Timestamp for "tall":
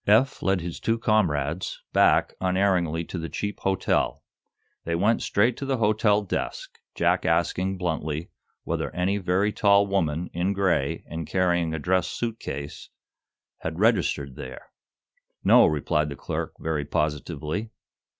9.53-9.85